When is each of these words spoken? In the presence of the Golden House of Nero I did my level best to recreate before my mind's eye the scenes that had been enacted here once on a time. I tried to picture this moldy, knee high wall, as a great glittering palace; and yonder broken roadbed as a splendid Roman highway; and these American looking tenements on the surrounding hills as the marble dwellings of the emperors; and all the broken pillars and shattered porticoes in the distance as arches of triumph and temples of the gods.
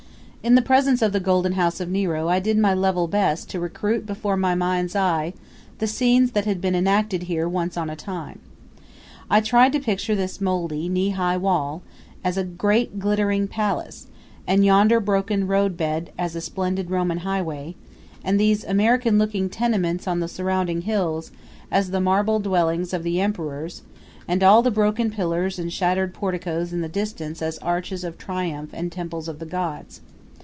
In 0.43 0.55
the 0.55 0.61
presence 0.63 1.03
of 1.03 1.11
the 1.13 1.19
Golden 1.19 1.51
House 1.51 1.79
of 1.79 1.87
Nero 1.87 2.27
I 2.27 2.39
did 2.39 2.57
my 2.57 2.73
level 2.73 3.07
best 3.07 3.47
to 3.51 3.59
recreate 3.59 4.07
before 4.07 4.35
my 4.35 4.55
mind's 4.55 4.95
eye 4.95 5.35
the 5.77 5.85
scenes 5.85 6.31
that 6.31 6.45
had 6.45 6.59
been 6.59 6.73
enacted 6.73 7.21
here 7.29 7.47
once 7.47 7.77
on 7.77 7.91
a 7.91 7.95
time. 7.95 8.39
I 9.29 9.39
tried 9.39 9.71
to 9.73 9.79
picture 9.79 10.15
this 10.15 10.41
moldy, 10.41 10.89
knee 10.89 11.11
high 11.11 11.37
wall, 11.37 11.83
as 12.23 12.37
a 12.39 12.43
great 12.43 12.97
glittering 12.97 13.47
palace; 13.47 14.07
and 14.47 14.65
yonder 14.65 14.99
broken 14.99 15.45
roadbed 15.45 16.09
as 16.17 16.35
a 16.35 16.41
splendid 16.41 16.89
Roman 16.89 17.19
highway; 17.19 17.75
and 18.23 18.39
these 18.39 18.63
American 18.63 19.19
looking 19.19 19.47
tenements 19.47 20.07
on 20.07 20.21
the 20.21 20.27
surrounding 20.27 20.81
hills 20.81 21.31
as 21.69 21.91
the 21.91 22.01
marble 22.01 22.39
dwellings 22.39 22.93
of 22.95 23.03
the 23.03 23.21
emperors; 23.21 23.83
and 24.27 24.41
all 24.43 24.63
the 24.63 24.71
broken 24.71 25.11
pillars 25.11 25.59
and 25.59 25.71
shattered 25.71 26.15
porticoes 26.15 26.73
in 26.73 26.81
the 26.81 26.89
distance 26.89 27.43
as 27.43 27.59
arches 27.59 28.03
of 28.03 28.17
triumph 28.17 28.71
and 28.73 28.91
temples 28.91 29.27
of 29.27 29.37
the 29.37 29.45
gods. 29.45 30.01